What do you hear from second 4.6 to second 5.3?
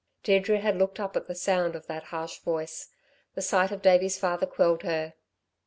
her.